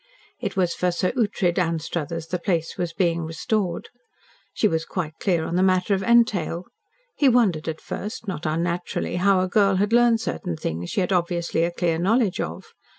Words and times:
It 0.39 0.57
was 0.57 0.73
for 0.73 0.89
Sir 0.89 1.11
Ughtred 1.11 1.59
Anstruthers 1.59 2.25
the 2.25 2.39
place 2.39 2.75
was 2.75 2.91
being 2.91 3.21
restored. 3.21 3.89
She 4.51 4.67
was 4.67 4.83
quite 4.83 5.13
clear 5.19 5.45
on 5.45 5.55
the 5.57 5.61
matter 5.61 5.93
of 5.93 6.01
entail. 6.01 6.65
He 7.15 7.29
wondered 7.29 7.67
at 7.67 7.79
first 7.79 8.27
not 8.27 8.47
unnaturally 8.47 9.17
how 9.17 9.41
a 9.41 9.47
girl 9.47 9.75
had 9.75 9.93
learned 9.93 10.19
certain 10.19 10.57
things 10.57 10.89
she 10.89 11.01
had 11.01 11.11
an 11.11 11.19
obviously 11.19 11.69
clear 11.77 11.99
knowledge 11.99 12.39
of. 12.41 12.73